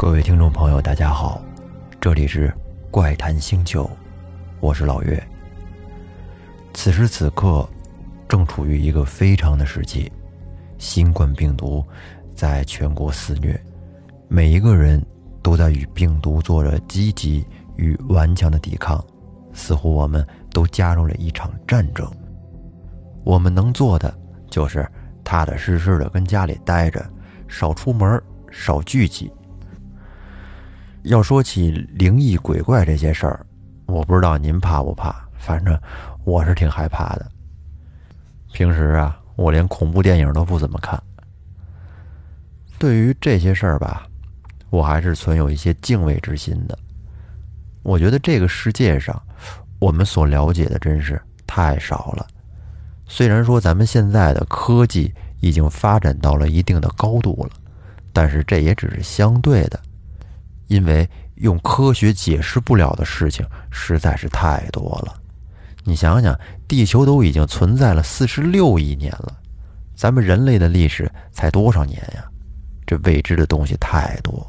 [0.00, 1.42] 各位听众朋友，大家好，
[2.00, 2.50] 这里是
[2.90, 3.88] 怪谈星球，
[4.58, 5.22] 我是老岳。
[6.72, 7.68] 此时此刻，
[8.26, 10.10] 正处于一个非常的时期，
[10.78, 11.84] 新冠病毒
[12.34, 13.62] 在全国肆虐，
[14.26, 15.04] 每一个人
[15.42, 17.44] 都在与病毒做着积极
[17.76, 19.04] 与顽强的抵抗，
[19.52, 22.10] 似乎我们都加入了一场战争。
[23.22, 24.90] 我们能做的就是
[25.22, 27.06] 踏踏实实的跟家里待着，
[27.48, 28.18] 少出门，
[28.50, 29.30] 少聚集。
[31.02, 33.44] 要说起灵异鬼怪这些事儿，
[33.86, 35.78] 我不知道您怕不怕，反正
[36.24, 37.26] 我是挺害怕的。
[38.52, 41.02] 平时啊，我连恐怖电影都不怎么看。
[42.78, 44.06] 对于这些事儿吧，
[44.70, 46.78] 我还是存有一些敬畏之心的。
[47.82, 49.20] 我觉得这个世界上，
[49.78, 52.26] 我们所了解的真是太少了。
[53.06, 57.56] 虽然说咱们现在的科技已经发展到了一定的高度了，
[58.12, 59.80] 但是这也只是相对的。
[60.70, 65.20] 因为用科学解释不了的事情实在是太多了，
[65.82, 69.36] 你想想，地球都已经存在了四十六亿年了，
[69.96, 72.24] 咱们人类的历史才多少年呀？
[72.86, 74.46] 这未知的东西太多，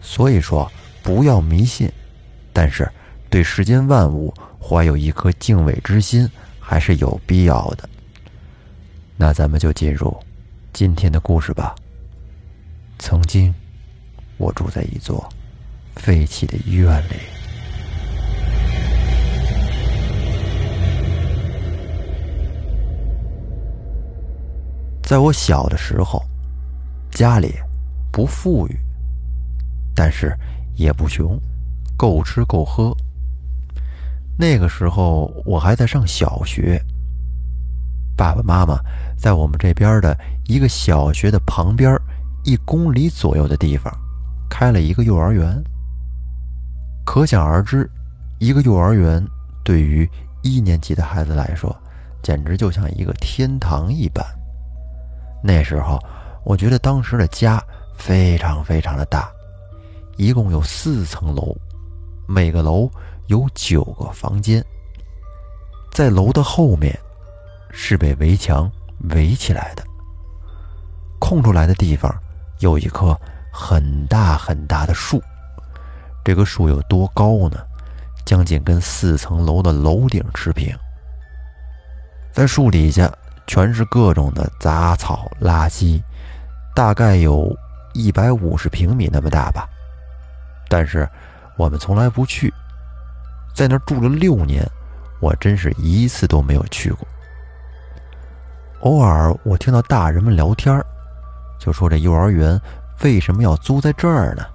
[0.00, 0.70] 所以说
[1.02, 1.90] 不要迷信，
[2.52, 2.88] 但是
[3.28, 7.88] 对世间万物怀有一颗敬畏之心还是有必要的。
[9.16, 10.16] 那咱们就进入
[10.72, 11.74] 今天的故事吧。
[13.00, 13.52] 曾经，
[14.36, 15.28] 我住在一座。
[16.02, 17.14] 废弃的医院里，
[25.02, 26.24] 在我小的时候，
[27.10, 27.54] 家里
[28.10, 28.76] 不富裕，
[29.94, 30.34] 但是
[30.74, 31.38] 也不穷，
[31.98, 32.96] 够吃够喝。
[34.38, 36.82] 那个时候我还在上小学，
[38.16, 38.80] 爸爸妈妈
[39.18, 41.94] 在我们这边的一个小学的旁边
[42.42, 43.94] 一公里左右的地方
[44.48, 45.62] 开了一个幼儿园。
[47.12, 47.90] 可想而知，
[48.38, 49.20] 一个幼儿园
[49.64, 50.08] 对于
[50.42, 51.76] 一年级的孩子来说，
[52.22, 54.24] 简直就像一个天堂一般。
[55.42, 55.98] 那时候，
[56.44, 57.60] 我觉得当时的家
[57.98, 59.28] 非常非常的大，
[60.18, 61.52] 一共有四层楼，
[62.28, 62.88] 每个楼
[63.26, 64.64] 有九个房间。
[65.92, 66.96] 在楼的后面，
[67.72, 68.70] 是被围墙
[69.08, 69.82] 围起来的，
[71.18, 72.08] 空出来的地方
[72.60, 73.20] 有一棵
[73.52, 75.20] 很大很大的树。
[76.24, 77.58] 这个树有多高呢？
[78.26, 80.72] 将近跟四层楼的楼顶持平。
[82.32, 83.12] 在树底下
[83.46, 86.00] 全是各种的杂草垃圾，
[86.76, 87.52] 大概有
[87.92, 89.68] 一百五十平米那么大吧。
[90.68, 91.08] 但是
[91.56, 92.52] 我们从来不去，
[93.52, 94.64] 在那儿住了六年，
[95.18, 97.08] 我真是一次都没有去过。
[98.82, 100.80] 偶尔我听到大人们聊天
[101.58, 102.58] 就说这幼儿园
[103.02, 104.46] 为什么要租在这儿呢？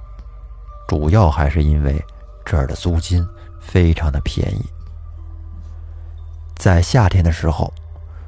[0.87, 2.03] 主要还是因为
[2.45, 3.25] 这儿的租金
[3.59, 4.65] 非常的便宜。
[6.55, 7.71] 在夏天的时候，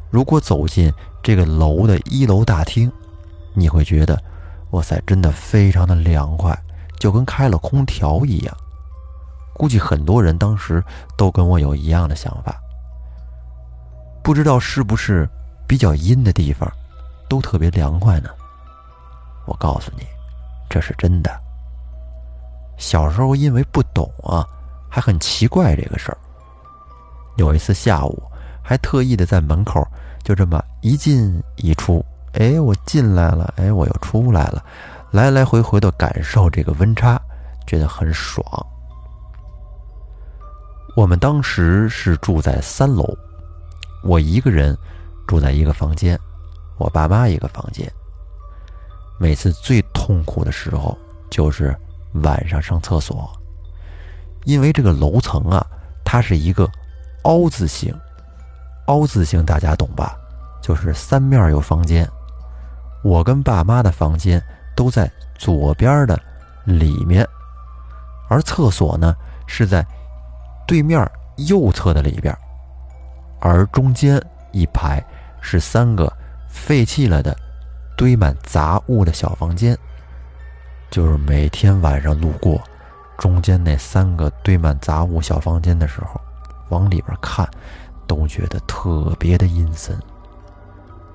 [0.10, 0.92] 如果走进
[1.24, 2.92] 这个楼的一楼大厅，
[3.54, 4.22] 你会觉得，
[4.72, 6.58] 哇塞，真的非常的凉快，
[7.00, 8.58] 就跟开了空调一样。
[9.54, 10.84] 估计很多人当时
[11.18, 12.56] 都跟我有一样的想法。
[14.24, 15.28] 不知道是不是
[15.68, 16.70] 比较阴的地方，
[17.30, 18.30] 都特别凉快呢？
[19.46, 20.04] 我告诉你，
[20.70, 21.47] 这是真的。
[22.78, 24.46] 小时候因为不懂啊，
[24.88, 26.18] 还很奇怪这个事儿。
[27.36, 28.22] 有一次下午，
[28.64, 29.86] 还特意的在门口
[30.24, 34.64] 就这么一进一出，哎，我进来了，哎，我又出来了，
[35.12, 37.20] 来来回回的感受这个温差，
[37.66, 38.44] 觉得很爽。
[40.96, 43.16] 我们当时是住在三楼，
[44.04, 44.78] 我一个人
[45.28, 46.20] 住在一个房间，
[46.78, 47.92] 我爸妈一个房间。
[49.20, 50.96] 每次最痛苦的时候
[51.32, 51.76] 就是。
[52.14, 53.30] 晚上上厕所，
[54.46, 55.66] 因为这个楼层啊，
[56.04, 56.70] 它是一个
[57.24, 57.94] 凹字形，
[58.88, 60.16] 凹字形大家懂吧？
[60.62, 62.10] 就是三面有房间，
[63.04, 64.42] 我跟爸妈的房间
[64.76, 66.20] 都在左边的
[66.66, 67.26] 里面，
[68.30, 69.16] 而厕所呢
[69.46, 69.86] 是在
[70.66, 72.36] 对面右侧的里边，
[73.40, 74.22] 而中间
[74.52, 75.04] 一排
[75.40, 76.12] 是三个
[76.50, 77.36] 废弃了的、
[77.96, 79.78] 堆满杂物的小房间。
[80.90, 82.60] 就是每天晚上路过
[83.18, 86.20] 中间那三个堆满杂物小房间的时候，
[86.70, 87.48] 往里边看，
[88.08, 89.98] 都觉得特别的阴森。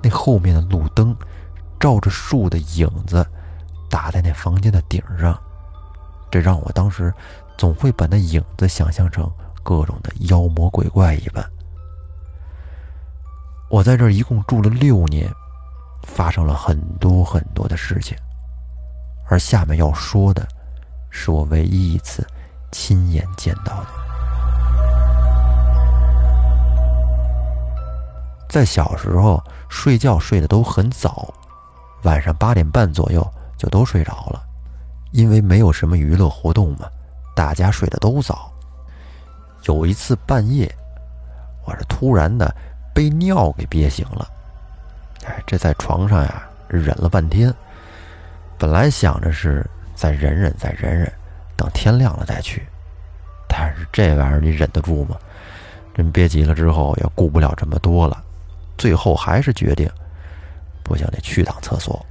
[0.03, 1.17] 那后面的路灯
[1.81, 3.27] 照着树的影子
[3.89, 5.41] 打在那房间的顶上，
[6.31, 7.13] 这让我当时
[7.57, 9.31] 总会把那影子想象成
[9.63, 11.45] 各种的妖魔鬼怪一般。
[13.71, 15.33] 我在这一共住了六年，
[16.03, 18.17] 发生了很多很多的事情。
[19.33, 20.47] 而下面要说的，
[21.09, 22.23] 是我唯一一次
[22.71, 23.87] 亲眼见到的。
[28.47, 31.33] 在小时候睡觉睡得都很早，
[32.03, 33.27] 晚上八点半左右
[33.57, 34.43] 就都睡着了，
[35.13, 36.87] 因为没有什么娱乐活动嘛，
[37.35, 38.53] 大家睡得都早。
[39.63, 40.71] 有一次半夜，
[41.65, 42.55] 我是突然的
[42.93, 44.29] 被尿给憋醒了，
[45.25, 47.51] 哎，这在床上呀忍了半天，
[48.63, 51.13] 本来想着是再忍忍再忍忍，
[51.57, 52.65] 等天亮了再去，
[53.49, 55.17] 但是这玩意儿你忍得住吗？
[55.93, 58.23] 真憋急了之后也顾不了这么多了。
[58.79, 59.91] 最后还是决定，
[60.85, 62.07] 不行，得去趟厕所。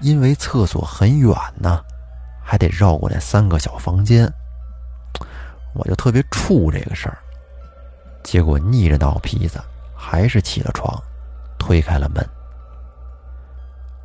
[0.00, 1.80] 因为厕所很远呢，
[2.42, 4.28] 还得绕过那三个小房间。
[5.74, 7.18] 我就特别怵这个事儿。
[8.24, 9.60] 结果逆着脑皮子，
[9.94, 11.00] 还是起了床，
[11.56, 12.28] 推开了门。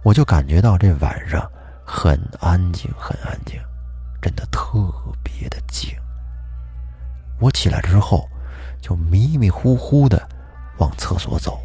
[0.04, 1.50] 我就感觉到这晚上
[1.86, 3.60] 很安静，很安静，
[4.22, 4.70] 真的特
[5.24, 5.90] 别的静。
[7.40, 8.28] 我起来之后，
[8.82, 10.30] 就迷迷糊糊的。
[10.78, 11.62] 往厕所走，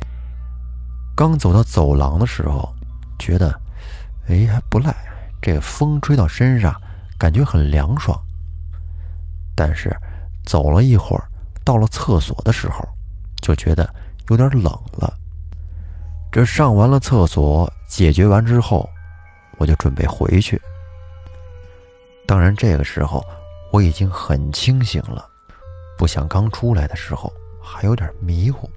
[1.15, 2.71] 刚走到走廊的时候，
[3.19, 3.59] 觉得，
[4.29, 4.95] 哎，还不赖。
[5.41, 6.79] 这风吹到身上，
[7.17, 8.21] 感觉很凉爽。
[9.55, 9.97] 但是
[10.45, 11.25] 走了一会儿，
[11.65, 12.87] 到了厕所的时候，
[13.41, 13.89] 就觉得
[14.29, 15.15] 有点冷了。
[16.31, 18.89] 这上完了厕所，解决完之后，
[19.59, 20.61] 我就准备回去。
[22.27, 23.25] 当然，这个时候
[23.73, 25.29] 我已经很清醒了，
[25.97, 28.69] 不像刚出来的时候还有点迷糊。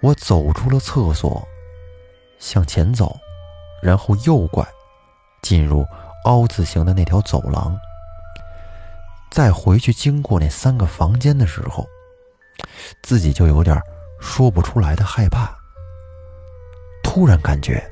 [0.00, 1.46] 我走出了厕所，
[2.38, 3.18] 向前走，
[3.82, 4.64] 然后右拐，
[5.42, 5.84] 进入
[6.24, 7.76] 凹字形的那条走廊。
[9.28, 11.84] 再回去经过那三个房间的时候，
[13.02, 13.82] 自己就有点
[14.20, 15.57] 说不出来的害怕。
[17.18, 17.84] 突然感觉，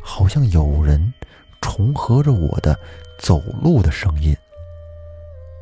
[0.00, 1.12] 好像有人
[1.60, 2.74] 重合着我的
[3.18, 4.34] 走路的声音，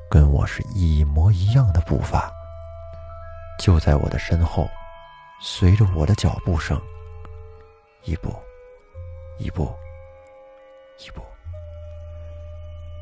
[0.08, 2.32] 跟我是一模一样的步伐，
[3.58, 4.68] 就在我的身后。
[5.42, 6.80] 随着我的脚步声，
[8.04, 8.32] 一步，
[9.36, 9.74] 一步，
[11.04, 11.20] 一步，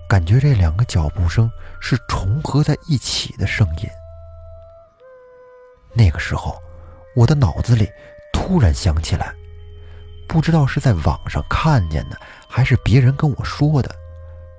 [0.09, 1.47] 感觉这两个脚步声
[1.79, 3.89] 是重合在一起的声音。
[5.93, 6.59] 那个时候，
[7.15, 7.87] 我的脑子里
[8.33, 9.35] 突然想起来，
[10.29, 12.19] 不知道是在网上看见的，
[12.49, 13.95] 还是别人跟我说的，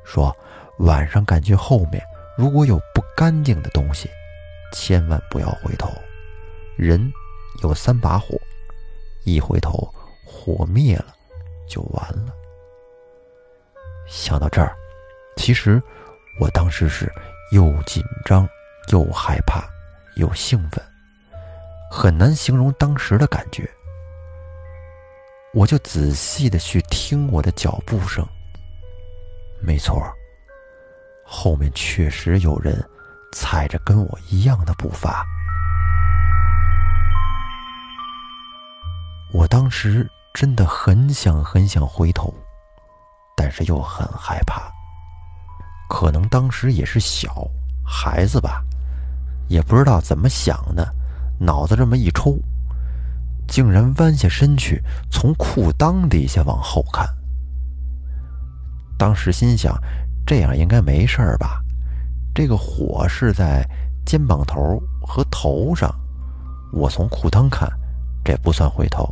[0.04, 0.36] 说
[0.80, 2.04] 晚上感觉后面
[2.38, 4.10] 如果有不干净的东西，
[4.74, 5.90] 千万不要回头，
[6.78, 7.12] 人。
[7.64, 8.38] 有三把火，
[9.24, 9.90] 一回头
[10.26, 11.16] 火灭了，
[11.70, 12.34] 就完了。
[14.10, 14.76] 想到这儿，
[15.38, 15.82] 其实
[16.38, 17.10] 我当时是
[17.54, 18.46] 又紧张
[18.92, 19.64] 又害怕
[20.18, 20.84] 又兴奋，
[21.90, 23.70] 很难形容当时的感觉。
[25.56, 28.28] 我就仔细的去听我的脚步声，
[29.62, 30.04] 没错，
[31.24, 32.78] 后面确实有人
[33.31, 35.25] 踩着跟我一样的步伐。
[39.31, 42.34] 我当时真的很想很想回头，
[43.38, 44.69] 但是又很害怕。
[45.88, 47.48] 可能当时也是小
[47.81, 48.62] 孩子吧，
[49.48, 50.86] 也不知道怎么想的，
[51.40, 52.38] 脑子这么一抽，
[53.47, 54.81] 竟然弯下身去，
[55.12, 57.07] 从裤裆底下往后看。
[58.97, 59.78] 当时心想，
[60.25, 61.61] 这样应该没事儿吧？
[62.33, 63.66] 这个火是在
[64.06, 65.94] 肩膀头和头上，
[66.73, 67.69] 我从裤裆看，
[68.23, 69.07] 这不算回头。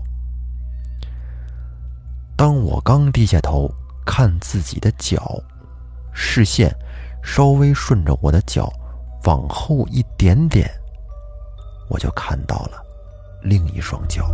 [2.36, 3.72] 当我刚低下头
[4.06, 5.40] 看自己的脚，
[6.14, 6.76] 视线
[7.24, 8.70] 稍微顺着我的脚
[9.24, 10.70] 往后一点点，
[11.90, 12.83] 我就看到了
[13.44, 14.28] 另一双脚。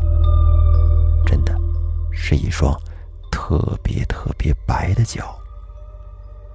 [1.26, 1.54] 真的，
[2.12, 2.74] 是一双
[3.32, 5.38] 特别特别白的脚，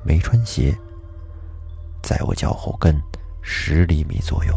[0.03, 0.77] 没穿鞋，
[2.03, 3.01] 在我脚后跟
[3.43, 4.55] 十厘米左右。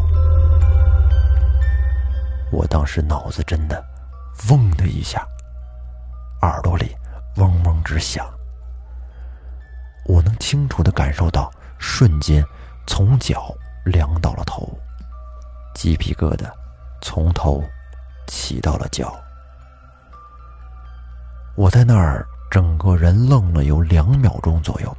[2.52, 3.84] 我当时脑子真的
[4.50, 5.28] 嗡的一下。
[6.44, 6.96] 耳朵里
[7.38, 8.26] 嗡嗡直响，
[10.06, 12.46] 我能清楚的感受到，瞬间
[12.86, 13.52] 从脚
[13.86, 14.70] 凉到了头，
[15.74, 16.46] 鸡皮疙瘩
[17.02, 17.64] 从头
[18.28, 19.16] 起到了脚。
[21.56, 24.96] 我在那儿整个人愣了有两秒钟左右，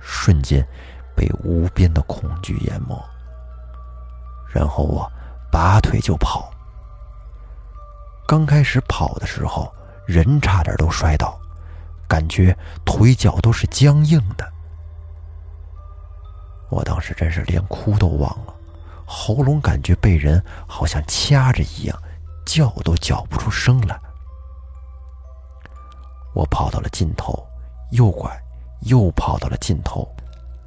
[0.00, 0.66] 瞬间
[1.14, 3.00] 被无边的恐惧淹没，
[4.52, 5.10] 然后我
[5.52, 6.50] 拔腿就跑。
[8.26, 9.72] 刚开始跑的时候。
[10.06, 11.38] 人差点都摔倒，
[12.08, 14.52] 感觉腿脚都是僵硬的。
[16.68, 18.52] 我当时真是连哭都忘了，
[19.06, 21.96] 喉咙感觉被人好像掐着一样，
[22.50, 23.96] 叫都叫不出声来。
[26.34, 27.46] 我跑到了尽头，
[27.92, 28.28] 右拐，
[28.80, 30.08] 又跑到了尽头，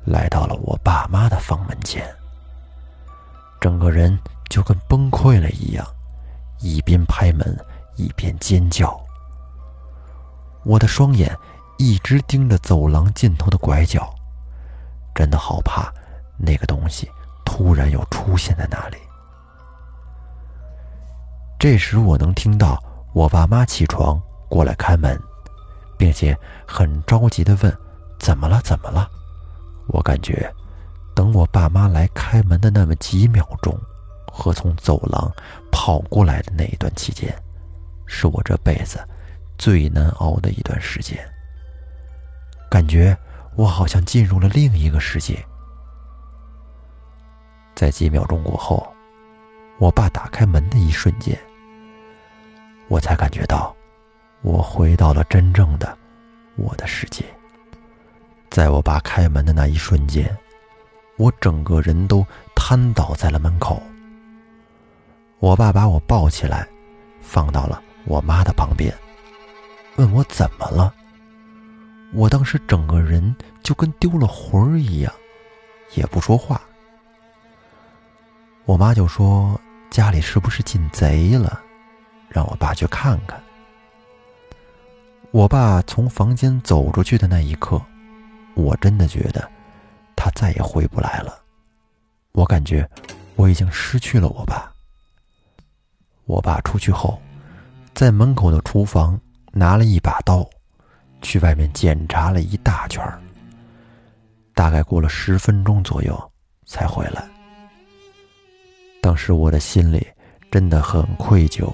[0.05, 2.09] 来到了我爸妈的房门前。
[3.59, 4.17] 整个人
[4.49, 5.85] 就跟崩溃了一样，
[6.61, 7.57] 一边拍门
[7.97, 8.97] 一边尖叫。
[10.63, 11.37] 我的双眼
[11.77, 14.09] 一直盯着走廊尽头的拐角，
[15.13, 15.93] 真的好怕
[16.37, 17.11] 那个东西
[17.43, 18.97] 突然又出现在那里。
[21.60, 22.77] 这时，我能听到
[23.13, 25.17] 我爸妈起床过来开门，
[25.98, 27.77] 并且很着急的问
[28.19, 28.62] ：“怎么了？
[28.63, 29.10] 怎么了？”
[29.88, 30.51] 我感觉，
[31.15, 33.77] 等我爸妈来开门的那么几秒钟，
[34.27, 35.31] 和从走廊
[35.72, 37.33] 跑过来的那一段期间，
[38.05, 39.00] 是我这辈子
[39.57, 41.17] 最难熬的一段时间。
[42.69, 43.17] 感觉
[43.55, 45.41] 我好像进入了另一个世界。
[47.75, 48.92] 在几秒钟过后，
[49.77, 51.37] 我爸打开门的一瞬间。
[52.87, 53.75] 我才感觉到，
[54.41, 55.97] 我回到了真正的
[56.55, 57.25] 我的世界。
[58.49, 60.35] 在我爸开门的那一瞬间，
[61.17, 62.25] 我整个人都
[62.55, 63.81] 瘫倒在了门口。
[65.39, 66.67] 我爸把我抱起来，
[67.21, 68.93] 放到了我妈的旁边，
[69.95, 70.93] 问我怎么了。
[72.13, 75.11] 我当时整个人就跟丢了魂儿一样，
[75.95, 76.61] 也不说话。
[78.65, 79.60] 我妈就说
[79.91, 81.62] ：“家里是不是进贼了？”
[82.29, 83.41] 让我爸去看看。
[85.32, 87.82] 我爸从房间走出去的那一刻，
[88.53, 89.48] 我真的觉得
[90.15, 91.41] 他再也回不来了。
[92.32, 92.89] 我感觉
[93.36, 94.72] 我已经失去了我爸。
[96.25, 97.22] 我爸出去后，
[97.93, 99.20] 在门口的厨房
[99.51, 100.48] 拿了一把刀，
[101.22, 103.03] 去外面检查了一大圈
[104.55, 106.32] 大概过了十分钟左右
[106.65, 107.32] 才回来。
[109.03, 110.07] 当时我的心里
[110.50, 111.69] 真的很愧疚。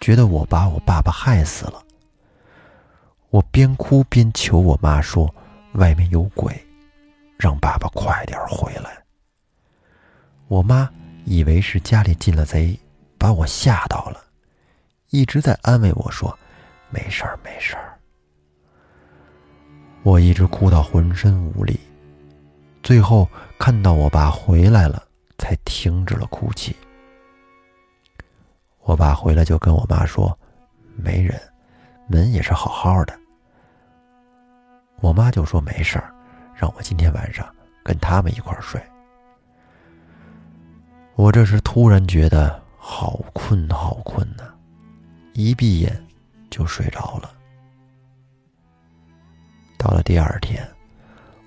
[0.00, 1.80] 觉得我把我爸爸害死了，
[3.30, 5.32] 我边哭边求我妈说
[5.74, 6.52] ：“外面有鬼，
[7.38, 9.00] 让爸爸快点回来。”
[10.48, 10.90] 我妈
[11.24, 12.76] 以为是家里进了贼，
[13.16, 14.20] 把我吓到了，
[15.10, 16.36] 一直在安慰我说
[16.90, 17.96] ：“没事儿，没事儿。”
[20.02, 21.78] 我一直哭到浑身无力，
[22.82, 25.03] 最后看到我爸回来了，
[25.38, 26.74] 才停止了哭泣。
[28.80, 30.38] 我爸回来就跟我妈说
[30.96, 31.40] ：“没人，
[32.06, 33.18] 门也是好好的。”
[35.00, 36.14] 我妈就说：“没事儿，
[36.54, 37.46] 让我今天晚上
[37.82, 38.80] 跟他们一块儿睡。”
[41.16, 44.52] 我这时突然觉得好困好困呐，
[45.32, 46.04] 一闭眼
[46.50, 47.30] 就睡着了。
[49.78, 50.66] 到了第二天，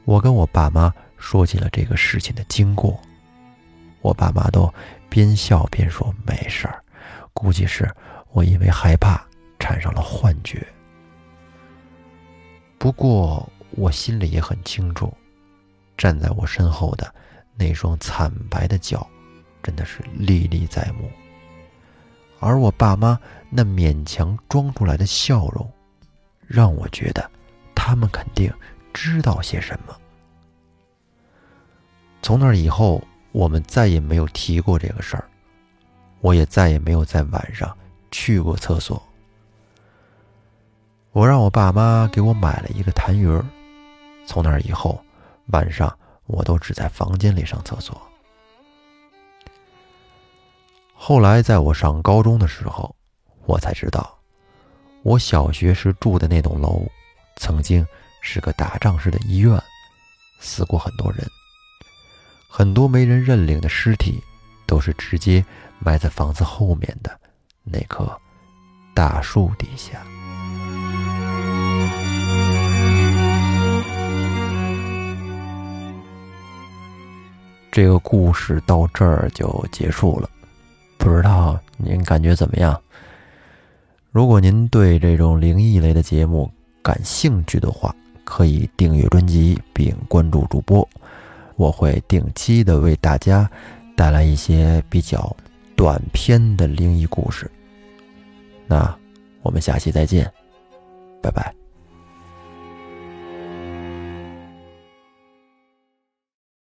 [0.06, 3.00] 我跟我爸妈说起了这个事情的经过，
[4.02, 4.74] 我爸妈都
[5.10, 6.84] 边笑边说：“没事儿。”
[7.34, 7.90] 估计是
[8.32, 9.24] 我因为害怕
[9.60, 10.66] 产生了幻觉。
[12.80, 15.12] 不过我心里也很清楚，
[15.98, 17.14] 站在我身后的
[17.56, 19.08] 那双惨白的脚，
[19.62, 21.10] 真的是历历在目。
[22.40, 25.72] 而我爸妈那勉强装出来的笑容，
[26.46, 27.30] 让我觉得
[27.74, 28.52] 他们肯定
[28.94, 29.96] 知道些什么。
[32.22, 33.04] 从那以后，
[33.38, 35.30] 我们再也没有提过这个事儿。
[36.22, 37.78] 我也再也没有在晚上
[38.10, 39.00] 去过厕所。
[41.12, 43.46] 我让我爸妈给我买了一个痰盂儿，
[44.26, 45.00] 从那以后，
[45.52, 48.02] 晚上我都只在房间里上厕所。
[50.96, 52.96] 后来在我上高中的时候，
[53.46, 54.18] 我才知道，
[55.04, 56.88] 我小学时住的那栋楼，
[57.36, 57.86] 曾经
[58.20, 59.62] 是个打仗式的医院，
[60.40, 61.24] 死过很多人，
[62.48, 64.22] 很多没人认领的尸体，
[64.66, 65.46] 都是直接。
[65.80, 67.20] 埋在房子后面的
[67.64, 68.12] 那棵
[68.96, 70.02] 大树底下。
[77.72, 80.28] 这个故事到这儿就结束了，
[80.98, 82.82] 不知道您感觉怎么样？
[84.12, 86.52] 如果您对这种灵异类的节目
[86.82, 90.90] 感兴趣的话，可以订阅专辑并关注主播，
[91.58, 93.50] 我会定期的为大家
[93.98, 95.36] 带来一些比较。
[95.76, 97.48] 短篇的灵异故事，
[98.66, 98.98] 那
[99.44, 100.28] 我们下期再见，
[101.22, 101.54] 拜拜。